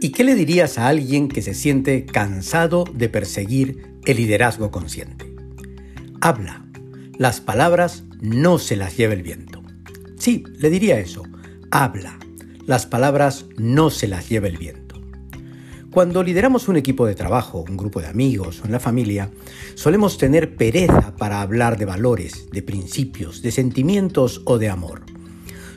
[0.00, 5.34] ¿Y qué le dirías a alguien que se siente cansado de perseguir el liderazgo consciente?
[6.20, 6.64] Habla.
[7.18, 9.60] Las palabras no se las lleva el viento.
[10.16, 11.24] Sí, le diría eso.
[11.72, 12.16] Habla.
[12.64, 15.02] Las palabras no se las lleva el viento.
[15.90, 19.32] Cuando lideramos un equipo de trabajo, un grupo de amigos o en la familia,
[19.74, 25.07] solemos tener pereza para hablar de valores, de principios, de sentimientos o de amor.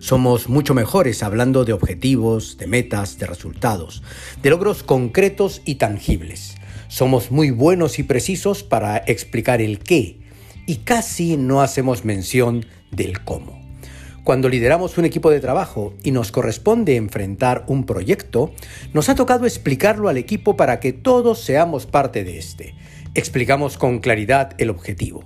[0.00, 4.02] Somos mucho mejores hablando de objetivos, de metas, de resultados,
[4.42, 6.56] de logros concretos y tangibles.
[6.88, 10.18] Somos muy buenos y precisos para explicar el qué
[10.64, 13.60] y casi no hacemos mención del cómo.
[14.24, 18.52] Cuando lideramos un equipo de trabajo y nos corresponde enfrentar un proyecto,
[18.94, 22.74] nos ha tocado explicarlo al equipo para que todos seamos parte de este.
[23.14, 25.24] Explicamos con claridad el objetivo.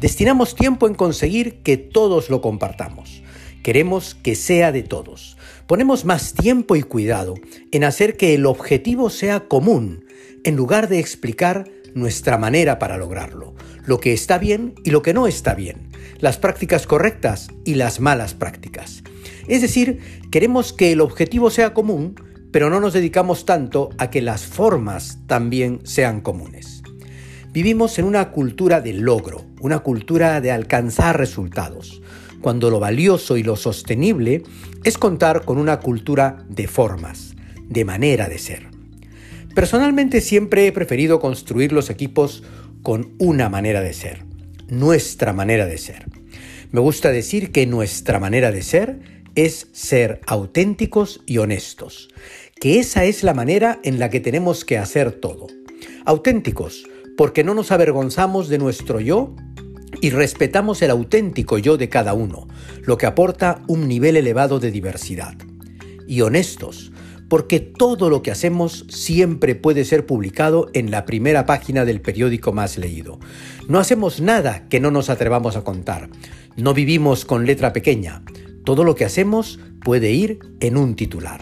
[0.00, 3.22] Destinamos tiempo en conseguir que todos lo compartamos.
[3.62, 5.36] Queremos que sea de todos.
[5.66, 7.34] Ponemos más tiempo y cuidado
[7.72, 10.04] en hacer que el objetivo sea común,
[10.44, 15.14] en lugar de explicar nuestra manera para lograrlo, lo que está bien y lo que
[15.14, 15.88] no está bien,
[16.20, 19.02] las prácticas correctas y las malas prácticas.
[19.48, 22.14] Es decir, queremos que el objetivo sea común,
[22.52, 26.82] pero no nos dedicamos tanto a que las formas también sean comunes.
[27.58, 32.00] Vivimos en una cultura de logro, una cultura de alcanzar resultados,
[32.40, 34.44] cuando lo valioso y lo sostenible
[34.84, 38.68] es contar con una cultura de formas, de manera de ser.
[39.56, 42.44] Personalmente siempre he preferido construir los equipos
[42.84, 44.24] con una manera de ser,
[44.68, 46.06] nuestra manera de ser.
[46.70, 49.00] Me gusta decir que nuestra manera de ser
[49.34, 52.08] es ser auténticos y honestos,
[52.60, 55.48] que esa es la manera en la que tenemos que hacer todo.
[56.04, 56.84] Auténticos,
[57.18, 59.34] porque no nos avergonzamos de nuestro yo
[60.00, 62.46] y respetamos el auténtico yo de cada uno,
[62.84, 65.34] lo que aporta un nivel elevado de diversidad.
[66.06, 66.92] Y honestos,
[67.28, 72.52] porque todo lo que hacemos siempre puede ser publicado en la primera página del periódico
[72.52, 73.18] más leído.
[73.66, 76.10] No hacemos nada que no nos atrevamos a contar.
[76.56, 78.22] No vivimos con letra pequeña.
[78.62, 81.40] Todo lo que hacemos puede ir en un titular.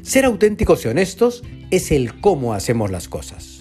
[0.00, 3.57] Ser auténticos y honestos es el cómo hacemos las cosas.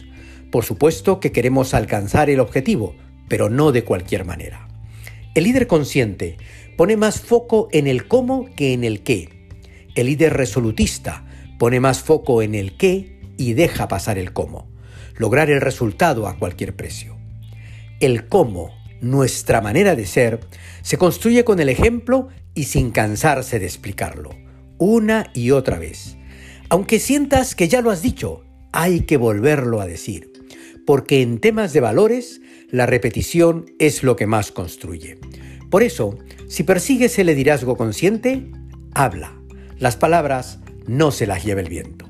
[0.52, 2.96] Por supuesto que queremos alcanzar el objetivo,
[3.28, 4.68] pero no de cualquier manera.
[5.36, 6.38] El líder consciente
[6.78, 9.30] pone más foco en el cómo que en el qué.
[9.96, 11.26] El líder resolutista
[11.60, 14.70] pone más foco en el qué y deja pasar el cómo.
[15.16, 17.18] Lograr el resultado a cualquier precio.
[18.00, 18.72] El cómo,
[19.02, 20.40] nuestra manera de ser,
[20.82, 24.32] se construye con el ejemplo y sin cansarse de explicarlo,
[24.78, 26.18] una y otra vez.
[26.70, 30.34] Aunque sientas que ya lo has dicho, hay que volverlo a decir,
[30.88, 32.40] porque en temas de valores
[32.72, 35.20] la repetición es lo que más construye.
[35.70, 36.18] Por eso,
[36.48, 38.50] si persigues el liderazgo consciente,
[38.94, 39.38] habla.
[39.80, 42.07] Las palabras no se las lleva el viento.